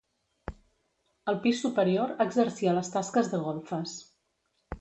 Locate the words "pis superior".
1.43-2.15